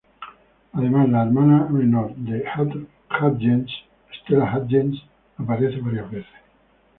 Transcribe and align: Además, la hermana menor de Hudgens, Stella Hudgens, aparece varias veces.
Además, 0.73 1.09
la 1.09 1.21
hermana 1.21 1.67
menor 1.69 2.15
de 2.15 2.43
Hudgens, 3.11 3.69
Stella 4.19 4.51
Hudgens, 4.57 4.99
aparece 5.37 5.79
varias 5.79 6.09
veces. 6.09 6.31